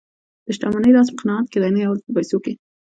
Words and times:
د 0.45 0.47
شتمنۍ 0.55 0.91
راز 0.95 1.07
په 1.11 1.17
قناعت 1.21 1.45
کې 1.51 1.57
دی، 1.61 1.69
نه 1.75 1.79
یوازې 1.85 2.03
په 2.05 2.11
پیسو 2.17 2.37
کې. 2.43 2.53